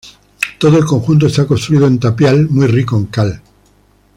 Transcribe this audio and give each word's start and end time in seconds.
Todo 0.57 0.79
el 0.79 0.85
conjunto 0.85 1.27
está 1.27 1.45
construido 1.45 1.85
en 1.85 1.99
tapial 1.99 2.49
muy 2.49 2.65
rico 2.65 2.97
en 2.97 3.05
cal. 3.05 3.39